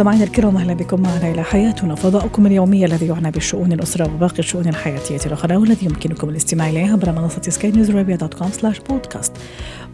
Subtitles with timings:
[0.00, 4.68] مستمعينا الكرام أهلا بكم معنا إلى حياتنا فضاؤكم اليومي الذي يعنى بشؤون الأسرة وباقي الشؤون
[4.68, 9.32] الحياتية الأخرى والذي يمكنكم الاستماع إليه عبر منصة سكاي نيوز dot com slash podcast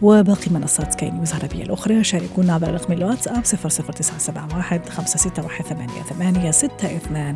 [0.01, 7.35] وباقي منصات سكاي نيوز العربيه الأخرى شاركونا عبر رقم الواتساب 00971 561 62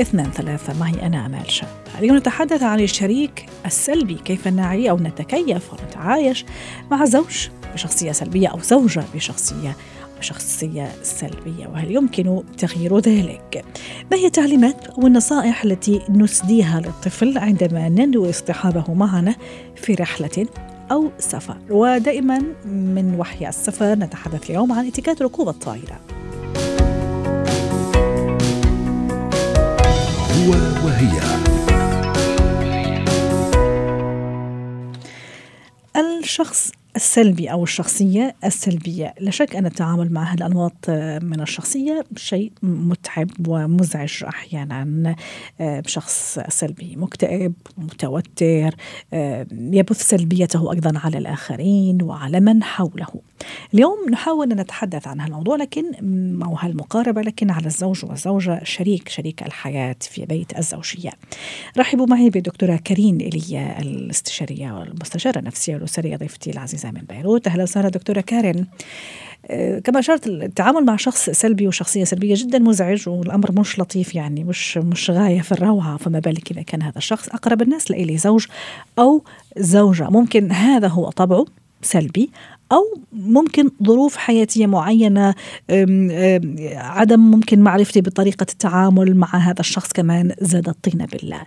[0.00, 0.78] اثنان ثلاثة.
[0.80, 1.68] معي أنا أمال شاب.
[1.98, 6.44] اليوم نتحدث عن الشريك السلبي كيف نعي أو نتكيف ونتعايش
[6.90, 9.76] مع زوج بشخصية سلبية أو زوجة بشخصية
[10.22, 13.64] شخصية سلبية وهل يمكن تغيير ذلك؟
[14.10, 19.34] ما هي التعليمات والنصائح التي نسديها للطفل عندما ننوي اصطحابه معنا
[19.76, 20.46] في رحلة
[20.92, 26.00] أو سفر؟ ودائما من وحي السفر نتحدث اليوم عن اتكات ركوب الطائرة.
[30.32, 30.50] هو
[30.84, 31.22] وهي.
[35.96, 39.14] الشخص السلبي أو الشخصية السلبية.
[39.20, 40.90] لا شك أن التعامل مع هالأنماط
[41.22, 45.16] من الشخصية شيء متعب ومزعج أحيانا
[45.86, 46.96] شخص سلبي.
[46.96, 48.74] مكتئب متوتر
[49.52, 53.20] يبث سلبيته أيضا على الآخرين وعلى من حوله.
[53.74, 55.84] اليوم نحاول أن نتحدث عن هالموضوع لكن
[56.42, 61.10] أو هالمقاربة؟ لكن على الزوج والزوجة شريك شريك الحياة في بيت الزوجية.
[61.78, 67.46] رحبوا معي بدكتورة كريم إيليا الاستشارية والمستشارة النفسية والأسرية ضيفتي العزيزة من بيروت.
[67.46, 68.66] أهلا وسهلا دكتورة كارين.
[69.84, 74.78] كما أشرت التعامل مع شخص سلبي وشخصية سلبية جدا مزعج والأمر مش لطيف يعني مش
[74.78, 75.96] مش غاية في الروعة.
[75.96, 78.46] فما بالك إذا كان هذا الشخص أقرب الناس لإلي زوج
[78.98, 79.22] أو
[79.56, 80.10] زوجة.
[80.10, 81.44] ممكن هذا هو طبعه
[81.82, 82.30] سلبي
[82.72, 85.34] أو ممكن ظروف حياتية معينة
[86.76, 91.42] عدم ممكن معرفتي بطريقة التعامل مع هذا الشخص كمان زاد الطين بالله.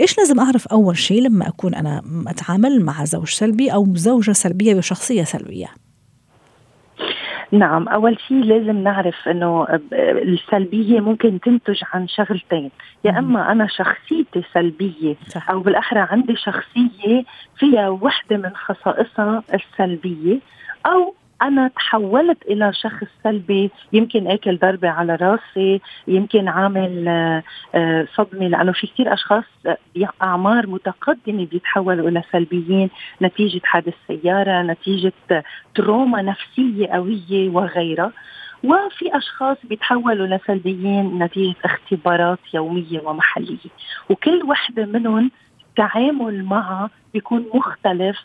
[0.00, 4.74] إيش لازم أعرف أول شيء لما أكون أنا أتعامل مع زوج سلبي أو زوجة سلبية
[4.74, 5.81] بشخصية سلبية؟
[7.52, 12.70] نعم أول شيء لازم نعرف أنه السلبية ممكن تنتج عن شغلتين
[13.04, 15.50] يا أما أنا شخصيتي سلبية صح.
[15.50, 17.24] أو بالأحرى عندي شخصية
[17.56, 20.38] فيها وحدة من خصائصها السلبية
[20.86, 27.04] أو أنا تحولت إلى شخص سلبي يمكن آكل ضربة على راسي يمكن عامل
[28.14, 29.44] صدمة لأنه في كثير أشخاص
[29.96, 32.90] بأعمار متقدمة بيتحولوا إلى سلبيين
[33.22, 35.12] نتيجة حادث سيارة نتيجة
[35.74, 38.12] تروما نفسية قوية وغيرها.
[38.64, 43.70] وفي أشخاص بيتحولوا لسلبيين نتيجة اختبارات يومية ومحلية.
[44.10, 45.30] وكل وحدة منهم
[45.68, 48.16] التعامل معها بيكون مختلف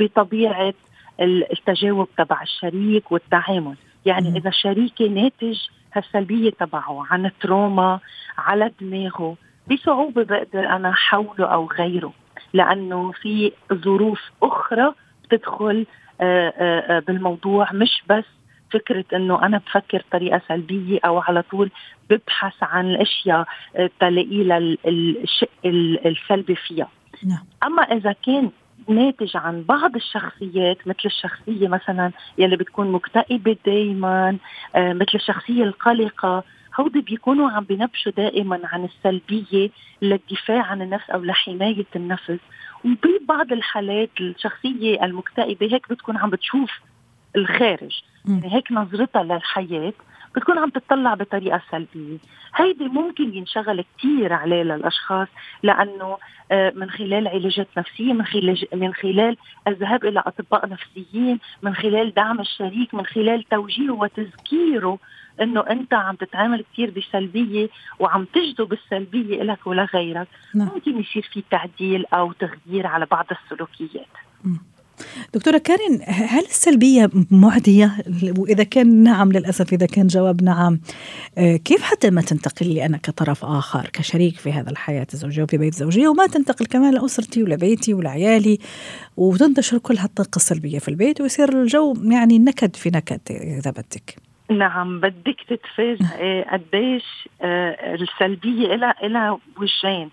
[0.00, 0.74] بطبيعة
[1.20, 3.76] التجاوب تبع الشريك والتعامل.
[4.06, 5.58] يعني إذا شريكي ناتج
[5.92, 8.00] هالسلبيه تبعه عن تروما
[8.38, 9.36] على دماغه
[9.70, 12.12] بصعوبة بقدر أنا حوله أو غيره.
[12.52, 14.92] لأنه في ظروف أخرى
[15.24, 15.86] بتدخل
[17.06, 17.72] بالموضوع.
[17.72, 18.24] مش بس
[18.70, 21.70] فكرة إنه أنا بفكر طريقة سلبية أو على طول
[22.10, 23.46] ببحث عن الأشياء
[24.00, 25.48] تلاقي لها الشق
[26.06, 26.88] السلبي فيها.
[27.26, 27.44] نعم.
[27.64, 28.50] أما إذا كان
[28.88, 34.36] ناتج عن بعض الشخصيات مثل الشخصية مثلا يلي بتكون مكتئبة دائما
[34.76, 36.44] آه مثل الشخصية القلقة.
[36.80, 39.70] هودي بيكونوا عم بنبشوا دائما عن السلبية
[40.02, 42.38] للدفاع عن النفس أو لحماية النفس.
[42.84, 46.70] وببعض الحالات الشخصية المكتئبة هيك بتكون عم بتشوف
[47.36, 48.02] الخارج.
[48.28, 49.92] يعني هيك نظرتها للحياة.
[50.36, 52.18] بتكون عم تطلع بطريقة سلبية
[52.54, 55.28] هيدي ممكن ينشغل كتير عليه للأشخاص
[55.62, 56.18] لأنه
[56.52, 59.36] من خلال علاجات نفسية من خلال, من خلال
[59.68, 64.98] الذهاب إلى أطباء نفسيين من خلال دعم الشريك من خلال توجيهه وتذكيره
[65.40, 67.68] إنه أنت عم تتعامل كثير بسلبية
[67.98, 70.68] وعم تجذب السلبيه لك ولغيرك نعم.
[70.74, 74.06] ممكن يصير في تعديل أو تغيير على بعض السلوكيات.
[75.34, 77.96] دكتورة كارين هل السلبية معدية؟
[78.38, 80.80] وإذا كان نعم للأسف إذا كان جواب نعم.
[81.36, 85.74] كيف حتى ما تنتقل لي أنا كطرف آخر كشريك في هذا الحياة الزوجية وفي بيت
[85.74, 88.58] زوجية وما تنتقل كمان لأسرتي ولبيتي ولعيالي
[89.16, 94.25] وتنتشر كل هالطاقة السلبية في البيت ويصير الجو يعني نكد في نكد إذا بدك.
[94.50, 100.10] نعم بدك تتفاجئي قديش السلبية لها لها وجهين.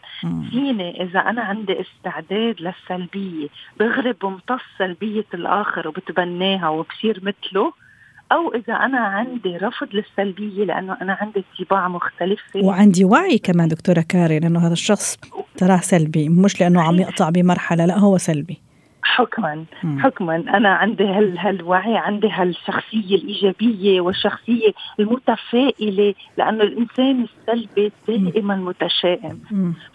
[0.51, 3.47] فيني إذا أنا عندي استعداد للسلبية
[3.79, 7.73] بغرب وامتص سلبية الآخر وبتبناها وبصير مثله
[8.31, 14.01] أو إذا أنا عندي رفض للسلبية لأنه أنا عندي طباع مختلفه وعندي وعي كمان دكتورة
[14.09, 15.17] كارين إنه هذا الشخص
[15.57, 18.61] تراه سلبي مش لأنه عم يقطع بمرحلة لا هو سلبي.
[19.03, 19.65] حكما
[19.99, 20.35] حكما.
[20.35, 29.39] أنا عندي هال هالوعي عندي هالشخصية الإيجابية والشخصية المتفائلة لأنه الإنسان السلبي دائما متشائم.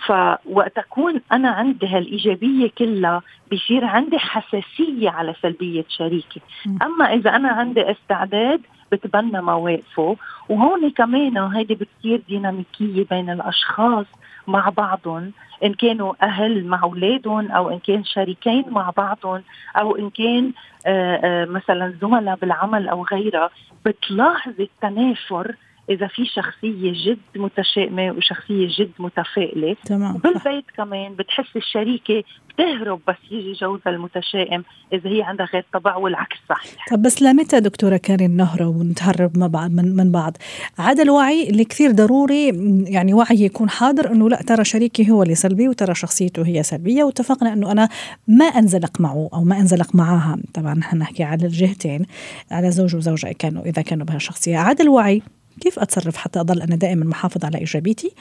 [0.06, 3.22] فوقت أكون أنا عندي هالإيجابية كلها
[3.52, 6.40] بصير عندي حساسية على سلبية شريكي.
[6.82, 8.61] أما إذا أنا عندي استعداد
[8.93, 10.16] بتبنى مواقفه.
[10.49, 14.06] وهون كمان هيدي بتصير ديناميكية بين الأشخاص.
[14.48, 15.32] مع بعضهم
[15.64, 19.42] إن كانوا أهل مع أولادهم أو إن كان شريكين مع بعضهم
[19.76, 20.52] أو إن كان
[20.86, 23.50] آآ آآ مثلا زملاء بالعمل أو غيرها
[23.84, 25.54] بتلاحظ التنافر
[25.90, 30.17] إذا في شخصية جد متشائمة وشخصية جد متفائلة تمام.
[30.17, 36.37] وبالبيت كمان بتحس الشريكة بتهرب بس يجي جوزها المتشائم إذا هي عندها غير طبع والعكس
[36.49, 36.87] صحيح.
[36.90, 40.37] طب بس لمتى دكتورة كارين نهرب ونتهرب من بعض من, بعض؟
[40.79, 42.49] عدا الوعي اللي كثير ضروري
[42.87, 47.05] يعني وعي يكون حاضر إنه لا ترى شريكي هو اللي سلبي وترى شخصيته هي سلبية
[47.05, 47.88] واتفقنا إنه أنا
[48.29, 50.37] ما أنزلق معه أو ما أنزلق معها.
[50.55, 52.06] طبعا نحن نحكي على الجهتين
[52.50, 54.58] على زوج وزوجة كانوا إذا كانوا بهالشخصية.
[54.58, 55.23] عدا الوعي
[55.60, 58.12] كيف أتصرف حتى أضل أنا دائما محافظ على إيجابيتي؟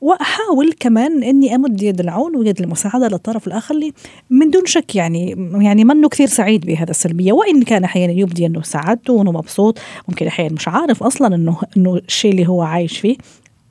[0.00, 3.92] وأحاول كمان إني أمد يد العون ويد المساعدة للطرف الآخر اللي
[4.30, 7.32] من دون شك يعني يعني منه كثير سعيد بهذا السلبية.
[7.32, 9.78] وإن كان أحيانا يبدي أنه سعادته وأنه مبسوط
[10.08, 13.16] ممكن أحيانا مش عارف أصلا إنه إنه الشيء اللي هو عايش فيه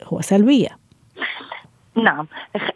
[0.04, 0.83] هو سلبية.
[1.96, 2.28] نعم.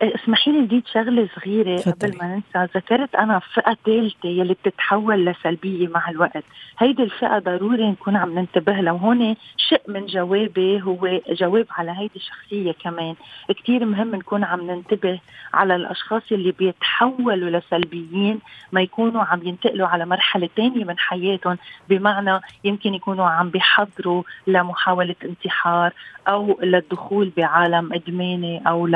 [0.01, 1.93] اسمحي لي زيد شغلة صغيرة فتري.
[2.11, 2.71] قبل ما ننسى.
[2.75, 6.43] ذكرت أنا فئة ثالثة يلي بتتحول لسلبية مع الوقت.
[6.79, 8.93] هيدي الفئة ضروري نكون عم ننتبه لها.
[8.93, 13.15] وهون شق من جوابي هو جواب على هيدي الشخصيه كمان.
[13.49, 15.19] كثير مهم نكون عم ننتبه
[15.53, 18.39] على الأشخاص اللي بيتحولوا لسلبيين
[18.71, 21.57] ما يكونوا عم ينتقلوا على مرحلة ثانية من حياتهم.
[21.89, 25.93] بمعنى يمكن يكونوا عم بيحضروا لمحاولة انتحار
[26.27, 28.87] أو للدخول بعالم إدماني أو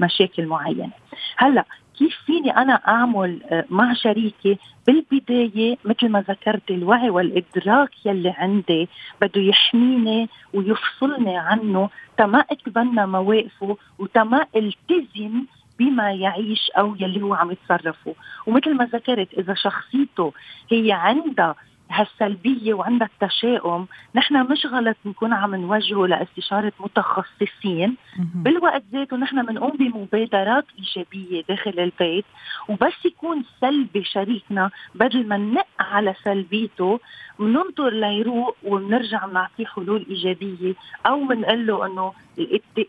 [0.00, 0.90] لمشاكل معينة.
[1.36, 1.64] هلا
[1.98, 8.88] كيف فيني أنا أعمل مع شريكي بالبداية مثل ما ذكرت الوعي والإدراك يلي عندي
[9.20, 15.44] بده يحميني ويفصلني عنه تما أتبنى مواقفه وتما التزم
[15.78, 18.14] بما يعيش أو يلي هو عم يتصرفه.
[18.46, 20.32] ومثل ما ذكرت إذا شخصيته
[20.70, 21.54] هي عندها
[21.90, 27.96] هالسلبية وعندها التشاؤم نحن مش غلط نكون عم نوجهه لاستشارة متخصصين.
[28.34, 32.24] بالوقت ذاته نحن بنقوم بمبادرات إيجابية داخل البيت
[32.68, 37.00] وبس يكون سلبي شريكنا بدل ما ننق على سلبيته
[37.38, 40.74] بننطر ليروق وبنرجع بنعطيه حلول إيجابية.
[41.06, 42.12] أو بنقول له إنه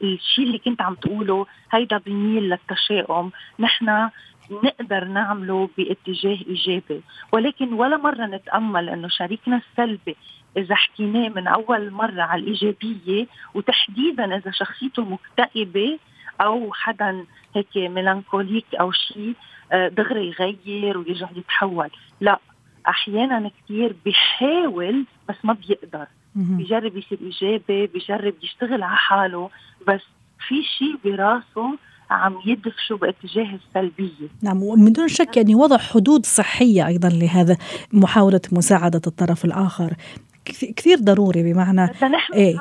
[0.04, 3.32] الشيء اللي كنت عم تقوله هيدا بيميل للتشاؤم.
[3.60, 4.10] نحن
[4.52, 7.02] نقدر نعمله باتجاه إيجابي.
[7.32, 10.16] ولكن ولا مرة نتأمل إنه شريكنا السلبي
[10.58, 16.00] إذا حكيناه من أول مرة على الإيجابية وتحديدا إذا شخصيته مكتئبة
[16.42, 17.26] أو حدا
[17.56, 19.34] هيك ميلانكوليك أو شيء
[19.74, 21.90] دغري يغير ويرجع يتحول.
[22.22, 22.40] لا
[22.88, 26.08] أحيانا كثير بيحاول بس ما بيقدر.
[26.36, 29.50] بيجرب يصير إيجابي بيجرب يشتغل على حاله
[29.88, 30.02] بس
[30.48, 31.78] في شيء براسه
[32.10, 34.28] عم يدفشوا باتجاه السلبية.
[34.44, 37.58] نعم ومن دون شك يعني وضع حدود صحية أيضا لهذا
[37.94, 39.94] محاولة مساعدة الطرف الآخر.
[40.76, 41.92] كثير ضروري بمعنى
[42.34, 42.58] إيه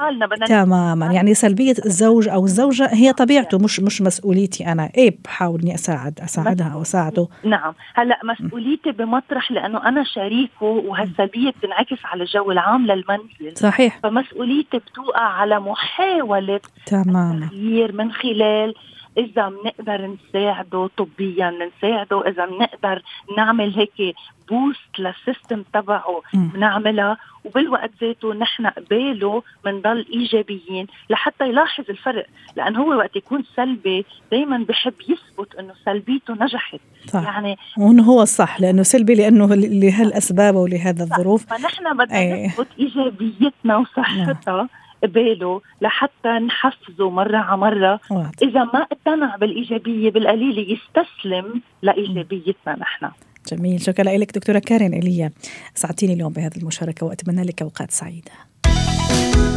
[0.47, 1.06] تماما.
[1.06, 4.91] يعني سلبية الزوج أو الزوجة هي طبيعته مش مش مسؤوليتي أنا.
[4.97, 7.29] إيه بحاول اني أساعد أساعدها أو أساعده.
[7.44, 7.75] نعم.
[7.94, 13.56] هلأ مسؤوليتي بمطرح لأنه أنا شريكه وهالسلبية بتنعكس على الجو العام للمنزل.
[13.56, 14.01] صحيح.
[14.03, 17.44] فمسؤوليتي بتوقع على محاولة تماما.
[17.44, 18.75] التغيير من خلال
[19.19, 23.03] إذا بنقدر نساعده طبيا نساعده إذا بنقدر
[23.37, 24.17] نعمل هيك
[24.48, 32.77] boost لل system تبعه بنعملها وبالوقت ذاته نحن قباله بنضل إيجابيين لحتى يلاحظ الفرق لأن
[32.77, 36.81] هو وقت يكون سلبي دائما بحب يثبت إنه سلبيته نجحت.
[37.06, 37.22] صح.
[37.22, 41.46] يعني وإنه هو الصح لأنه سلبي لأنه لهالأسباب ولهذا الظروف.
[41.46, 44.69] فنحن بدنا نثبت إيجابيتنا وصحتها.
[45.02, 48.00] قباله لحتى نحفزه مرة على مرة.
[48.43, 53.10] إذا ما اقتنع بالإيجابية بالقليلة يستسلم لإيجابيتنا نحن.
[53.52, 53.81] جميل.
[53.81, 55.32] شكرا لك دكتورة كارين إيليا
[55.74, 58.32] سعدتيني اليوم بهذه المشاركة وأتمنى لك أوقات سعيدة.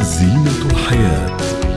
[0.00, 1.71] زينة الحياة.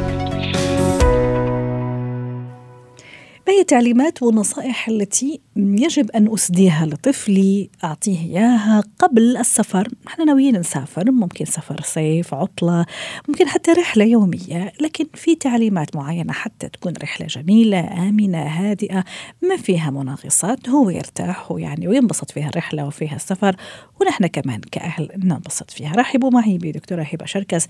[3.47, 9.87] ما هي التعليمات والنصائح التي يجب أن أسديها لطفلي أعطيه إياها قبل السفر.
[10.07, 12.85] نحن ناويين نسافر ممكن سفر صيف عطلة
[13.27, 19.03] ممكن حتى رحلة يومية لكن في تعليمات معينة حتى تكون رحلة جميلة آمنة هادئة
[19.41, 23.55] ما فيها مناغصات هو يرتاح ويعني وينبسط فيها الرحلة وفيها السفر.
[24.01, 25.93] ونحن كمان كأهل ننبسط فيها.
[25.95, 27.67] رحبوا معي بدكتورة هبة شركس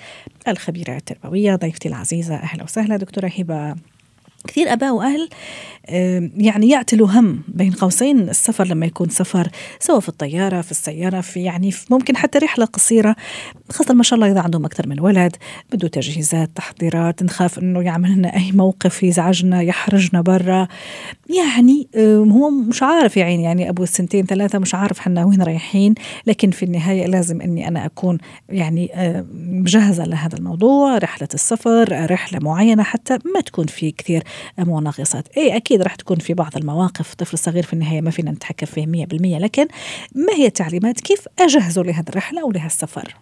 [0.47, 2.35] الخبيرة التربوية ضيفتي العزيزة.
[2.35, 3.75] أهلا وسهلا دكتورة هبة.
[4.47, 5.29] كثير أباء وأهل
[6.37, 9.49] يعني يعتلوا هم بين قوسين السفر لما يكون سفر
[9.79, 13.15] سواء في الطيارة في السيارة في يعني في ممكن حتى رحلة قصيرة
[13.69, 15.35] خاصة ما شاء الله إذا عندهم أكثر من ولد
[15.71, 20.67] بده تجهيزات تحضيرات نخاف إنه يعمل لنا أي موقف يزعجنا يحرجنا برا.
[21.29, 21.87] يعني
[22.31, 25.95] هو مش عارف يا عيني يعني أبو السنتين ثلاثة مش عارف حنا وين رايحين
[26.27, 28.17] لكن في النهاية لازم إني أنا أكون
[28.49, 28.91] يعني
[29.33, 34.23] مجهزه لهذا الموضوع رحلة السفر رحلة معينة حتى ما تكون في كثير
[34.57, 35.27] مناقصات.
[35.37, 38.85] اي أكيد رح تكون في بعض المواقف طفل صغير في النهاية ما فينا نتحكم فيه
[38.85, 39.67] 100% لكن
[40.15, 43.15] ما هي التعليمات؟ كيف أجهزه لهذه الرحلة أو لهالسفر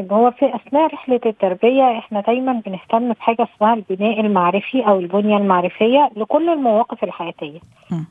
[0.00, 5.36] طيب هو في أثناء رحلة التربية إحنا دايما بنهتم بحاجة اسمها البناء المعرفي أو البنية
[5.36, 7.60] المعرفية لكل المواقف الحياتية.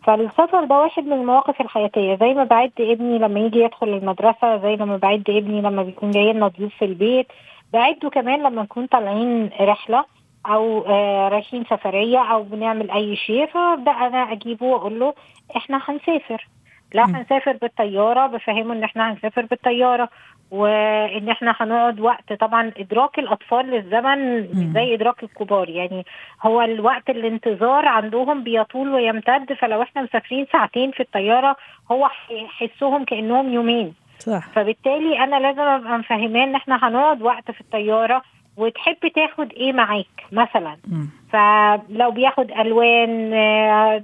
[0.04, 4.76] فالسفر ده واحد من المواقف الحياتية زي ما بعد ابني لما يجي يدخل المدرسة زي
[4.76, 7.28] لما بعد ابني لما بيكون جاي لنا ضيوف في البيت
[7.74, 10.06] بعده كمان لما نكون طالعين رحلة
[10.46, 15.14] أو آه رايحين سفرية أو بنعمل أي شيء فابدا أنا أجيبه وأقول له
[15.58, 16.48] إحنا هنسافر
[16.94, 17.06] لا.
[17.06, 20.10] هنسافر بالطيارة بفهمه إن إحنا هنسافر بالطيارة
[20.52, 25.70] وإن إحنا هنقعد وقت طبعا إدراك الأطفال للزمن زي إدراك الكبار.
[25.70, 26.06] يعني
[26.44, 31.56] هو الوقت الانتظار عندهم بيطول ويمتد فلو إحنا مسافرين ساعتين في الطيارة
[31.92, 33.94] هو هيحسهم كأنهم يومين.
[34.20, 34.48] صح.
[34.56, 38.22] فبالتالي أنا لازم أبقى مفهماه إن إحنا هنقعد وقت في الطيارة
[38.60, 41.06] وتحب تاخد إيه معاك مثلا م.
[41.34, 43.30] فلو بياخد ألوان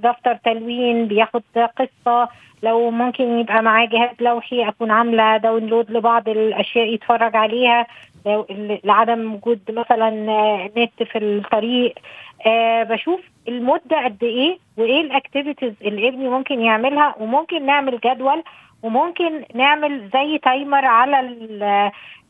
[0.02, 2.28] دفتر تلوين بياخد قصة
[2.62, 7.86] لو ممكن يبقى معاه جهاز لوحي أكون عاملة download لبعض الأشياء يتفرج عليها
[8.84, 10.10] لعدم وجود مثلا
[10.76, 11.94] نت في الطريق
[12.46, 18.42] أه بشوف المدة قد إيه وإيه ال activities اللي ابني ممكن يعملها وممكن نعمل جدول
[18.82, 21.16] وممكن نعمل زي timer على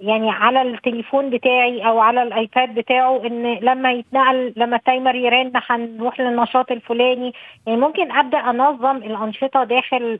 [0.00, 5.52] يعني على التليفون بتاعي أو على الآيباد بتاعه إن لما يتنقل لما ال timer يرن
[5.54, 7.32] هنروح للنشاط الفلاني.
[7.66, 10.18] يعني ممكن أبدأ أنظم الأنشطة داخل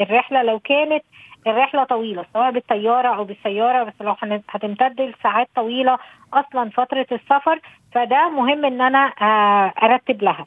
[0.00, 1.04] الرحلة لو كانت
[1.46, 4.14] الرحلة طويلة سواء بالطيارة أو بالسيارة بس لو
[4.48, 5.98] هتمتد لساعات طويلة
[6.34, 7.60] أصلا فترة السفر
[7.92, 8.98] فده مهم إن أنا
[9.82, 10.46] أرتب لها.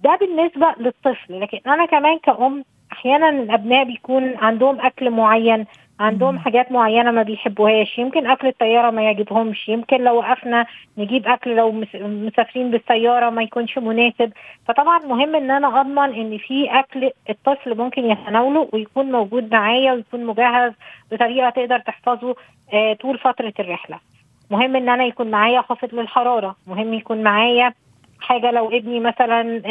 [0.00, 2.64] ده بالنسبة للطفل لكن أنا كمان كأم
[2.96, 5.66] أحيانا الأبناء بيكون عندهم أكل معين
[6.00, 7.98] عندهم حاجات معينة ما بيحبوهاش.
[7.98, 9.68] يمكن أكل الطيارة ما يعجبهمش.
[9.68, 10.66] يمكن لو وقفنا
[10.98, 14.32] نجيب أكل لو مسافرين بالسياره ما يكونش مناسب.
[14.68, 20.24] فطبعا مهم إن أنا أضمن إن في أكل الطفل ممكن يتناوله ويكون موجود معايا ويكون
[20.24, 20.72] مجهز
[21.12, 22.34] بطريقة تقدر تحفظه
[22.72, 23.98] آه طول فترة الرحلة.
[24.50, 26.56] مهم إن أنا يكون معايا خافض للحرارة.
[26.66, 27.72] مهم يكون معايا
[28.20, 29.62] حاجة لو ابني مثلا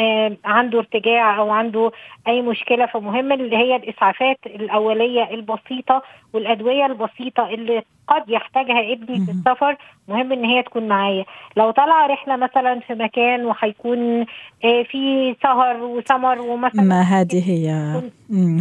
[0.44, 1.92] عنده ارتجاع أو عنده
[2.28, 9.30] أي مشكلة فمهم اللي هي الإسعافات الأولية البسيطة والأدوية البسيطة اللي قد يحتاجها ابني في
[9.30, 9.76] السفر.
[10.08, 11.24] مهم إن هي تكون معايا.
[11.56, 14.24] لو طلع رحلة مثلا في مكان وهيكون
[14.62, 17.70] في سهر وسمر ومثلا ما هذه هي.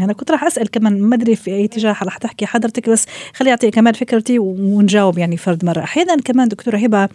[0.04, 3.50] أنا كنت راح أسأل كمان ما أدري في أي اتجاه رح تحكي حضرتك بس خلي
[3.50, 5.80] أعطي كمان فكرتي ونجاوب يعني فرد مرة.
[5.84, 7.10] أحيانا كمان دكتورة هبة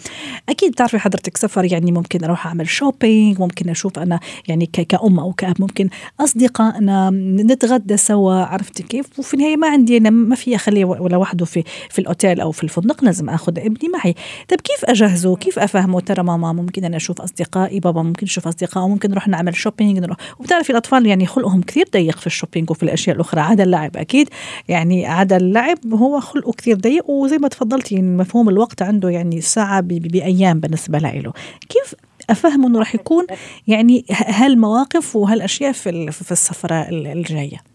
[0.48, 5.32] أكيد بتعرفي حضرتك سفر يعني ممكن أروح أعمل shopping ممكن أشوف أنا يعني كأم أو
[5.32, 5.88] كأب ممكن
[6.20, 7.10] أصدقائنا
[7.50, 11.98] نتغدى سوا عرفتي كيف؟ وفي النهاية ما عندي أنا ما فيي أخليه لوحده في في
[11.98, 14.14] الأوتيل أو في الفندق لازم أخذ ابني معي.
[14.48, 18.88] طيب كيف أجهزه؟ كيف أفهمه؟ ترى ماما ممكن أنا أشوف أصدقائي بابا ممكن يشوف أصدقائه
[18.88, 20.16] ممكن نروح نعمل shopping نروح.
[20.38, 23.40] وبتعرفي الأطفال يعني خلقهم كثير ضيق في ال shopping وفي الأشياء الأخرى.
[23.40, 24.28] عدا اللعب أكيد.
[24.68, 29.80] يعني عدا اللعب هو خلقه كثير ضيق وزي ما تفضلتي مفهوم الوقت عنده يعني ساعة
[29.80, 31.32] بأيام بالنسبة له
[31.68, 31.94] كيف
[32.30, 33.26] افهم إنه راح يكون
[33.66, 37.69] يعني هالمواقف وهالأشياء في في السفرة الجاية؟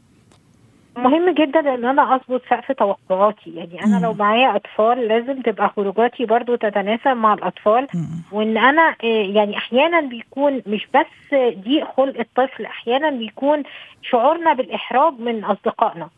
[0.98, 3.56] مهم جدا إن أنا أظبط سقف توقعاتي.
[3.56, 7.88] يعني أنا لو معايا أطفال لازم تبقى خروجاتي برضو تتناسب مع الأطفال.
[8.32, 13.64] وإن أنا يعني أحيانا بيكون مش بس ضيق خلق الطفل أحيانا بيكون
[14.02, 16.10] شعورنا بالإحراج من أصدقائنا.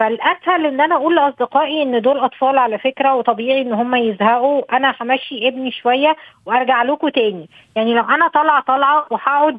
[0.00, 4.94] فالأسهل إن أنا أقول لأصدقائي إن دول أطفال على فكرة وطبيعي إن هم يزهقوا أنا
[5.00, 7.48] همشي ابني شوية وأرجع لكم تاني.
[7.76, 9.58] يعني لو أنا طالعة طالعة وهقعد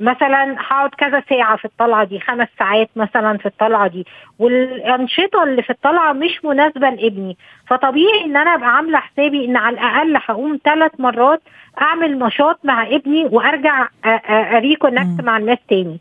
[0.00, 4.06] مثلا هقعد كذا ساعة في الطلعة دي خمس ساعات مثلا في الطلعة دي
[4.38, 7.36] والأنشطة اللي في الطلعة مش مناسبة لابني.
[7.66, 11.42] فطبيعي إن أنا أبقى عاملة حسابي إن على الأقل هقوم ثلاث مرات
[11.82, 13.86] أعمل نشاط مع ابني وأرجع
[14.30, 16.00] أريكونكت مع الناس تاني.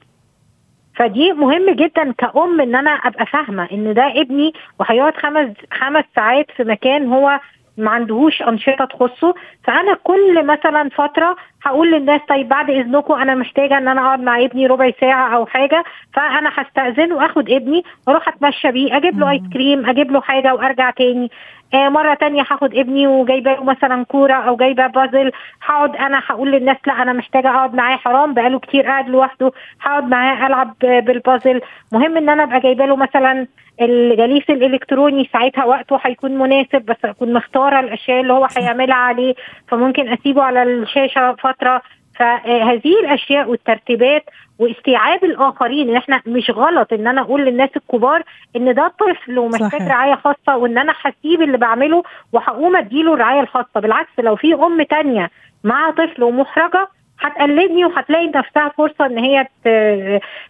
[0.95, 6.51] فدي مهم جدا كأم إن أنا أبقى فاهمة إن ده ابني وهيقعد خمس خمس ساعات
[6.57, 7.39] في مكان هو
[7.77, 9.33] ما عندهوش أنشطة تخصه.
[9.63, 14.39] فأنا كل مثلا فترة هقول للناس طيب بعد إذنكم أنا محتاجة إن أنا أقعد مع
[14.41, 19.41] ابني ربع ساعة أو حاجة فأنا هستاذن واخد ابني وأروح أتمشى بيه أجيب له ايس
[19.53, 21.31] كريم أجيب له حاجة وأرجع تاني.
[21.73, 25.31] آه مرة تانية هاخد ابني وجايبة له مثلا كورة أو جايبة بازل
[25.65, 29.51] هقعد أنا هقول للناس لا أنا محتاجة أقعد معاه حرام بقاله كتير قاعد لوحده
[29.81, 33.47] هقعد معاه ألعب بالبازل مهم إن أنا أبقى جايبة له مثلا
[33.81, 39.33] الجليس الإلكتروني ساعتها وقته هيكون مناسب بس أكون مختارة الأشياء اللي هو هيعملها عليه
[39.67, 41.81] فممكن أسيبه على الشاشة فترة.
[42.19, 44.23] فهذه الأشياء والترتيبات
[44.59, 48.23] واستيعاب الآخرين إن إحنا مش غلط إن أنا أقول للناس الكبار
[48.55, 53.79] إن ده طفل ومحتاج رعاية خاصة وإن أنا هسيب اللي بعمله وهقوم أديله الرعاية الخاصة.
[53.79, 55.29] بالعكس لو في أم تانية
[55.63, 56.87] مع طفل ومحرجة
[57.23, 59.47] هتقلدني وهتلاقي نفسها فرصة ان هي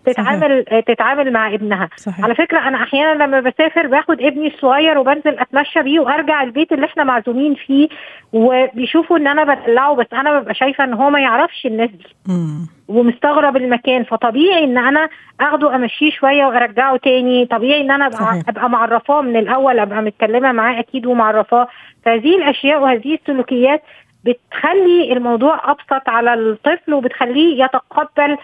[0.06, 0.80] تتعامل صحيح.
[0.80, 2.26] تتعامل مع ابنها صحيح.
[2.26, 6.86] على فكرة أنا أحيانا لما بسافر باخد ابني الصغير وبنزل أتمشى بيه وأرجع البيت اللي
[6.86, 7.88] إحنا معزومين فيه
[8.34, 12.08] وبيشوفوا إن أنا بدلعه بس أنا ببقى شايفة إن هو ما يعرفش الناس دي.
[12.88, 15.10] ومستغرب المكان فطبيعي إن أنا
[15.42, 20.52] آخده أمشيه شوية وأرجعه تاني طبيعي إن أنا ابقى, أبقى معرفاه من الأول أبقى متكلمة
[20.52, 21.68] معاه أكيد ومعرفاه
[22.06, 23.84] فهذه الأشياء وهذه السلوكيات
[24.24, 28.38] بتخلي الموضوع أبسط على الطفل وبتخليه يتقبل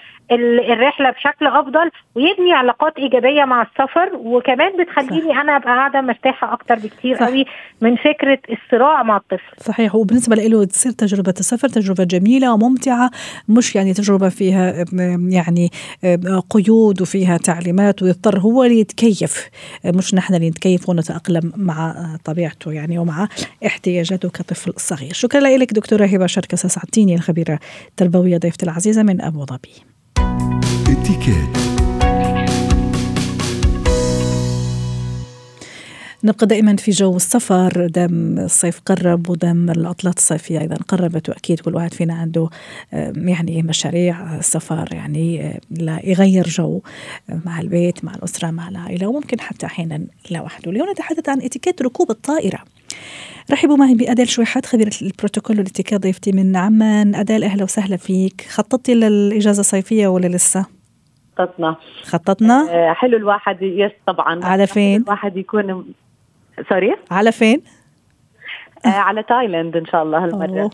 [0.71, 4.09] الرحلة بشكل أفضل ويبني علاقات إيجابية مع السفر.
[4.15, 5.39] وكمان بتخليني صح.
[5.39, 7.25] أنا أبقى قاعدة مرتاحة أكتر بكتير صح.
[7.27, 7.45] قوي
[7.81, 9.63] من فكرة الصراع مع الطفل.
[9.63, 9.95] صحيح.
[9.95, 13.11] وبالنسبة له تصير تجربة السفر تجربة جميلة وممتعة
[13.49, 14.85] مش يعني تجربة فيها
[15.29, 15.69] يعني
[16.49, 19.49] قيود وفيها تعليمات ويضطر هو اللي يتكيف.
[19.85, 21.95] مش نحن اللي نتكيف ونتأقلم مع
[22.25, 23.27] طبيعته يعني ومع
[23.65, 25.13] احتياجاته كطفل صغير.
[25.13, 27.59] شكرا لك دكتورة هبة شركة سعدتيني الخبيرة
[27.89, 29.73] التربويه ضيفتي العزيزة من أبو ظبي.
[36.23, 37.87] نبقى دائما في جو السفر.
[37.87, 42.49] دام الصيف قرب ودام العطلات الصيفية أيضا قربت وأكيد كل واحد فينا عنده
[43.15, 46.81] يعني مشاريع سفر يعني لا يغير جو
[47.45, 52.11] مع البيت مع الأسرة مع العائلة وممكن حتى أحيانا لوحده اليوم نتحدث عن إتيكيت ركوب
[52.11, 52.59] الطائرة.
[53.51, 57.15] رحبوا معي بأديل شويحات خبيرة البروتوكول والإتيكيت ضيفتي من عمان.
[57.15, 58.45] أديل أهلا وسهلا فيك.
[58.49, 60.65] خططتي للإجازة الصيفية ولا لسه؟
[61.37, 61.75] خططنا.
[62.03, 64.45] خططنا؟ آه حلو الواحد Yes طبعا.
[64.45, 65.85] على فين؟ الواحد يكون
[66.69, 67.61] Sorry؟ على فين؟
[68.85, 70.69] آه على تايلاند إن شاء الله هالمرة.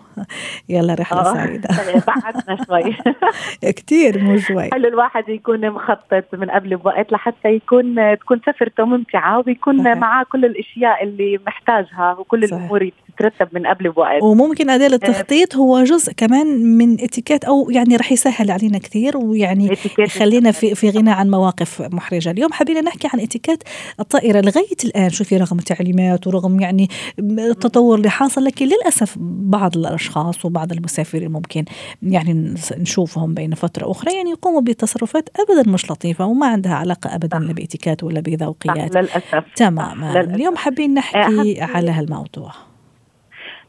[0.69, 1.33] يلا رحلة آه.
[1.33, 1.69] سعيدة.
[2.07, 2.95] بعدنا شوي.
[3.77, 4.69] كثير مو شوي.
[4.71, 10.45] حلو الواحد يكون مخطط من قبل بوقت لحتى يكون تكون سفرته ممتعة ويكون معاه كل
[10.45, 12.61] الأشياء اللي محتاجها وكل صحيح.
[12.61, 12.81] الأمور
[13.17, 14.23] تترتب من قبل بوقت.
[14.23, 16.47] وممكن اداء التخطيط هو جزء كمان
[16.77, 21.81] من اتيكيت أو يعني رح يسهل علينا كثير ويعني يخلينا في في غنى عن مواقف
[21.81, 22.31] محرجة.
[22.31, 23.63] اليوم حبينا نحكي عن اتيكيت
[23.99, 25.09] الطائرة لغاية الآن.
[25.09, 31.65] شوفي رغم التعليمات ورغم يعني التطور اللي حاصل لكن للأسف بعض الأشخاص وبعض المسافرين ممكن
[32.03, 37.39] يعني نشوفهم بين فترة أخرى يعني يقوموا بتصرفات ابدا مش لطيفة وما عندها علاقة ابدا
[37.39, 38.95] لا باتيكيت ولا بذوقيات.
[38.95, 39.43] للأسف.
[39.55, 40.11] تماما.
[40.11, 40.35] للأسف.
[40.35, 42.51] اليوم حابين نحكي على هالموضوع.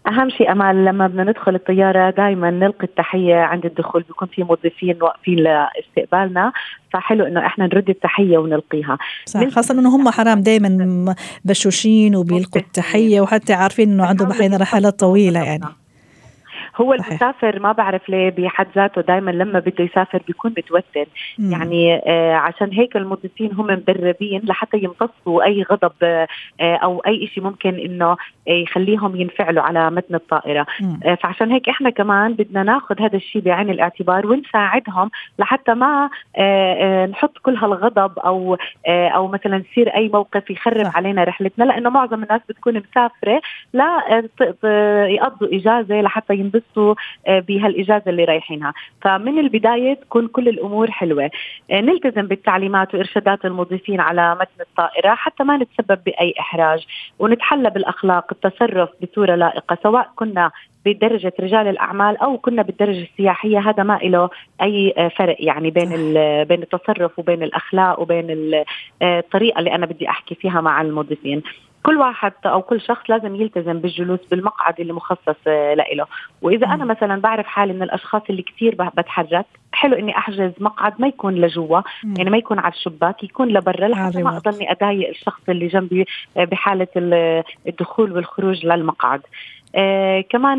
[0.07, 5.03] أهم شيء أمال لما بدنا ندخل الطيارة دائما نلقي التحية عند الدخول بيكون في موظفين
[5.03, 6.53] واقفين لاستقبالنا
[6.92, 8.99] فحلو إنه إحنا نرد التحية ونلقيها.
[9.25, 11.14] صح خاصة إنه هم حرام دائما
[11.45, 15.64] بشوشين وبيلقوا التحية وحتى عارفين إنه عندهم أحيانا رحلات طويلة يعني.
[16.77, 21.07] هو المسافر ما بعرف ليه بحد ذاته دائما لما بده يسافر بيكون متوتر.
[21.39, 21.53] مم.
[21.53, 26.27] يعني آه عشان هيك المضيفين هم مدربين لحتى يمتصوا أي غضب آه
[26.61, 30.67] أو أي شيء ممكن إنه يخليهم ينفعلوا على متن الطائرة.
[31.05, 36.75] آه فعشان هيك إحنا كمان بدنا ناخذ هذا الشيء بعين الاعتبار ونساعدهم لحتى ما آه
[36.75, 40.97] آه نحط كل هالغضب أو آه أو مثلا يصير أي موقف يخرب صح.
[40.97, 41.65] علينا رحلتنا.
[41.65, 43.41] لأنه معظم الناس بتكون مسافرة
[43.73, 44.23] لا
[44.65, 46.94] آه، يقضوا إجازة لحتى ينبسطوا ينبسطوا
[47.26, 48.74] آه، بهالإجازة اللي رايحينها.
[49.02, 51.31] فمن البداية تكون كل الأمور حلوة.
[51.70, 56.87] آه، نلتزم بالتعليمات وإرشادات المضيفين على متن الطائرة حتى ما نتسبب بأي إحراج
[57.18, 60.50] ونتحلى بالأخلاق التصرف بصورة لائقة سواء كنا
[60.85, 64.31] بدرجة رجال الأعمال أو كنا بالدرجة السياحية هذا ما له
[64.62, 65.88] أي آه، فرق يعني بين
[66.44, 68.26] بين التصرف وبين الأخلاق وبين
[69.02, 71.42] الطريقة اللي أنا بدي أحكي فيها مع المضيفين.
[71.87, 76.07] كل واحد أو كل شخص لازم يلتزم بالجلوس بالمقعد اللي مخصص آه، له
[76.42, 81.07] وإذا أنا مثلا بعرف حالي من الأشخاص اللي كثير بتحرك حلو إني أحجز مقعد ما
[81.07, 81.81] يكون لجوا
[82.16, 86.44] يعني ما يكون على الشباك يكون لبرا لحتى ما أضلني أضايق الشخص اللي جنبي آه،
[86.44, 86.88] بحالة
[87.66, 89.20] الدخول والخروج للمقعد.
[89.77, 90.59] آه كمان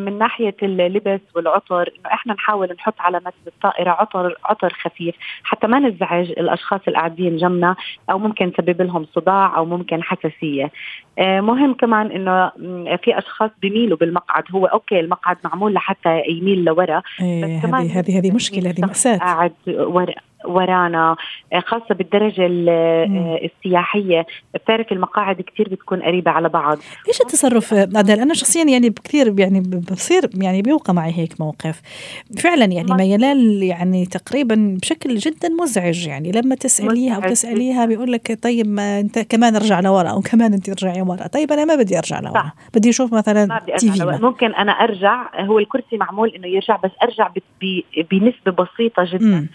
[0.00, 5.66] من ناحية اللبس والعطر إنه إحنا نحاول نحط على متن الطائرة عطر عطر خفيف حتى
[5.66, 7.76] ما نزعج الأشخاص اللي قاعدين جنبنا
[8.10, 10.70] أو ممكن نسبب لهم صداع أو ممكن حساسية.
[11.18, 12.50] آه مهم كمان إنه
[12.96, 17.98] في أشخاص بيميلوا بالمقعد هو أوكي المقعد معمول لحتى يميل لورا إيه، بس كمان هذه
[17.98, 19.18] هذه هذه مشكلة هذه مأساة.
[19.18, 20.14] قاعد ورا.
[20.44, 21.16] ورانا
[21.52, 24.26] آه، خاصة بالدرجة آه، السياحية.
[24.54, 26.78] بتعرف المقاعد كثير بتكون قريبة على بعض.
[27.08, 31.82] إيش التصرف؟ عدل أنا شخصيا يعني كثير يعني بصير يعني بيوقع معي هيك موقف.
[32.38, 36.32] فعلا يعني ميلان يعني تقريبا بشكل جدا مزعج يعني.
[36.32, 40.68] لما تسأليها أو تسأليها بيقول لك طيب ما أنت كمان ارجع لورا أو كمان أنت
[40.68, 41.26] ارجعي ورا.
[41.26, 42.52] طيب أنا ما بدي أرجع لورا.
[42.74, 47.30] بدي أشوف مثلا تي في ممكن أنا أرجع هو الكرسي معمول إنه يرجع بس أرجع
[48.10, 49.48] بنسبة بسيطة جدا.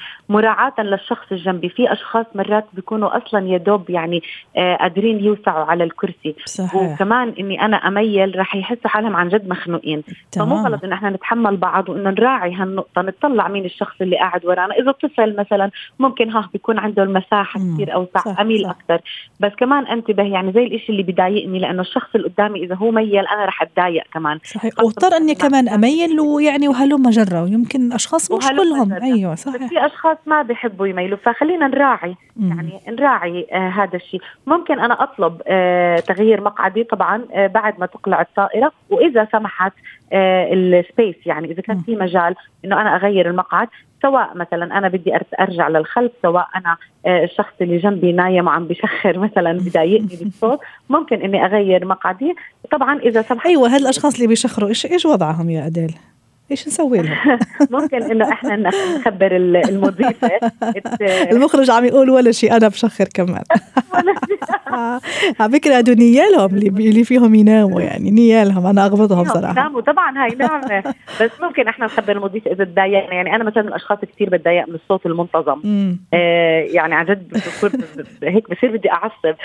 [0.80, 1.70] مراعاة للشخص الجنبي.
[1.70, 4.22] في أشخاص مرات بيكونوا أصلا يا دوب يعني
[4.58, 6.36] آه قادرين يوسعوا على الكرسي.
[6.46, 6.76] صحيح.
[6.76, 10.04] وكمان إني أنا أميل رح يحسوا حالهم عن جد مخنوقين.
[10.36, 14.74] فمو غلط إن إحنا نتحمل بعض وإنه نراعي هالنقطة نطلع مين الشخص اللي قاعد ورانا.
[14.74, 19.02] إذا طفل مثلا ممكن ها بيكون عنده المساحة كثير اوسع اميل أكثر
[19.40, 23.28] بس كمان انتبه يعني زي الإشي اللي بضايقني لأنه الشخص اللي قدامي إذا هو ميل
[23.28, 24.40] أنا رح أتضايق كمان.
[24.44, 24.74] صحيح.
[24.84, 28.94] واضطر إني كمان أميل ويعني وهلم جرة ويمكن أشخاص مش كلهم.
[28.94, 29.70] أيوه صحيح.
[29.70, 34.22] في أشخاص ما بيحبوا يحبوا يميلوا فخلينا نراعي يعني نراعي آه هذا الشيء.
[34.48, 38.72] ممكن أنا أطلب آه تغيير مقعدي طبعا آه بعد ما تقلع الطائرة.
[38.90, 39.72] وإذا سمحت
[40.14, 43.68] آه السبيس يعني إذا كان في مجال إنه أنا أغير المقعد
[44.02, 49.18] سواء مثلا أنا بدي أرجع للخلف سواء أنا آه الشخص اللي جنبي نايم وعم بشخر
[49.20, 52.36] مثلا بضايقني بالصوت ممكن إني أغير مقعدي.
[52.72, 55.96] طبعا إذا سمحت أيوه هاد الاشخاص اللي بيشخروا إيش إيش وضعهم يا أديل؟
[56.52, 57.40] إيش نسوي لهم؟
[57.82, 60.32] ممكن إنه إحنا نخبر المضيفة.
[61.32, 63.44] المخرج عم يقول ولا شيء أنا بشخر كمان.
[65.40, 69.52] على فكرة هدول نيالهم اللي فيهم يناموا يعني نيالهم أنا أغبطهم صراحة.
[69.52, 70.84] يناموا طبعا هاي نعمه
[71.22, 73.14] بس ممكن إحنا نخبر المضيفه إذا تضايقنا.
[73.14, 75.62] يعني أنا مثلا من الأشخاص كثير بتضايق من الصوت المنتظم.
[76.14, 77.38] آه يعني عن جد
[78.24, 79.36] هيك بصير بدي أعصب.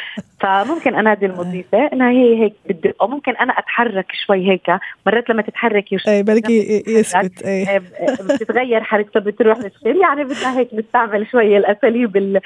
[0.41, 4.71] فممكن انادي المضيفة إنها هي هيك بدي أو ممكن أنا أتحرك شوي هيك.
[5.07, 7.67] مرات لما تتحركي اي بلكي يسكت إيه.
[7.69, 7.83] آه،
[8.21, 12.41] بتتغير حركته بتروح للشيل يعني بدنا هيك نستعمل شوي الأساليب اللي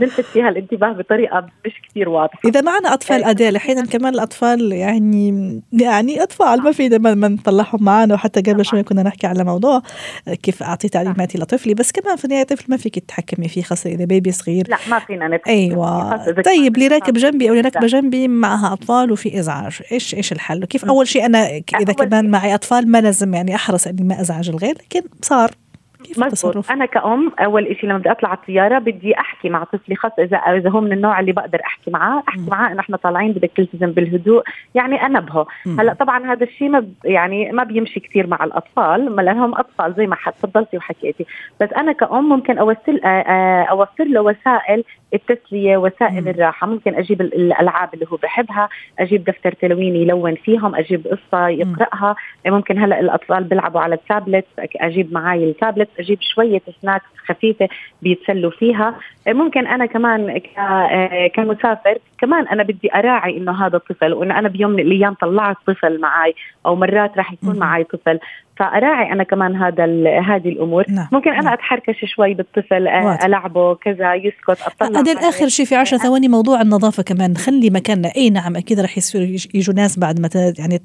[0.00, 2.38] نلفت فيها الانتباه بطريقة مش كثير واضحة.
[2.44, 3.30] إذا معنا أطفال إيه.
[3.30, 8.82] أداة أحيانا كمان الأطفال يعني يعني أطفال ما في ما نطلعهم معنا وحتى قبل شوي
[8.82, 9.82] كنا نحكي على موضوع
[10.42, 14.04] كيف أعطي تعليماتي لطفلي بس كمان في النهاية طفل ما فيك تتحكمي فيه خاصة إذا
[14.04, 14.66] بيبي صغير.
[14.68, 16.42] لا ما فينا نتحكم أيوه.
[16.42, 19.80] طيب اللي راكب جنبي أو اللي راكبه جنبي معها أطفال وفي إزعاج.
[19.92, 23.86] إيش إيش الحل؟ وكيف؟ أول شيء أنا إذا كمان معي أطفال ما لازم يعني أحرص
[23.86, 25.50] إني ما أزعج الغير لكن صار.
[26.04, 29.96] كيف التصرف؟ أنا كأم أول شيء لما بدي أطلع على الطيارة بدي أحكي مع طفلي
[29.96, 33.32] خاصه إذا إذا هو من النوع اللي بقدر أحكي معاه أحكي معاه إنه إحنا طالعين
[33.32, 34.42] بدك تلتزم بالهدوء
[34.74, 35.46] يعني انبهه
[35.78, 40.16] هلأ طبعا هذا الشيء ما يعني ما بيمشي كثير مع الأطفال لأنهم أطفال زي ما
[40.26, 41.26] تفضلتي وحكيتي.
[41.60, 46.28] بس أنا كأم ممكن أوصل اوفر له وسائل التسلية وسائل.
[46.28, 46.66] الراحة.
[46.66, 52.16] ممكن أجيب الألعاب اللي هو بحبها أجيب دفتر تلوين يلون فيهم أجيب قصة يقرأها.
[52.46, 55.88] ممكن هلأ الأطفال بيلعبوا على التابلت أجيب معي التابلت.
[55.98, 57.68] أجيب شوية snacks خفيفة
[58.02, 58.94] بيتسلوا فيها.
[59.28, 64.70] ممكن أنا كمان آه، كمسافر كمان أنا بدي أراعي إنه هذا الطفل وإنه أنا بيوم
[64.70, 66.34] من الأيام طلعت طفل معي
[66.66, 68.18] أو مرات راح يكون معي طفل.
[68.56, 69.84] فاراعي أنا كمان هذا
[70.20, 70.84] هذه الأمور.
[70.88, 71.08] نعم.
[71.12, 71.52] ممكن أنا نعم.
[71.52, 74.88] أتحركش شوي بالطفل آه، ألعبه كذا يسكت أطلع.
[74.88, 77.30] بعدين اخر شيء في 10 ثواني موضوع النظافة كمان.
[77.32, 79.22] نخلي مكاننا أي نعم أكيد راح يصير
[79.54, 80.80] يجوا ناس بعد ما يعني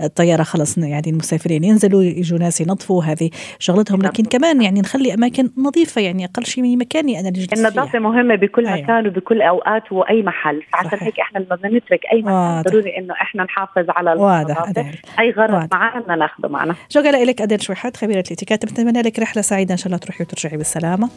[0.00, 4.02] الطيارة خلص يعني المسافرين ينزلوا يجوا ناس ينظفوا هذه شغلتهم.
[4.02, 8.34] لكن كمان يعني نخلي أماكن نظيفة يعني أقل شيء من مكاني أنا اللي النظافة مهمة
[8.34, 8.82] بكل أيوة.
[8.82, 10.62] مكان وبكل أوقات وأي محل.
[10.74, 14.84] عشان هيك إحنا بدنا نترك أي مكان ضروري إنه إحنا نحافظ على النظافة.
[15.18, 16.74] أي غرض معنا ناخذه معنا.
[17.02, 20.56] شكرا لك ادل شويحات خبيره الاتيكيت بنتمنى لك رحلة سعيدة إن شاء الله تروحي وترجعي
[20.56, 21.08] بالسلامة.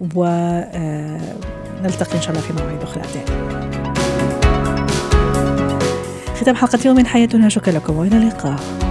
[0.00, 0.56] ونلتقي
[2.16, 3.24] إن شاء الله في مواعيد ادل
[6.40, 7.48] ختام حلقة يوم من حياتنا.
[7.48, 8.89] شكرا لكم وإلى اللقاء.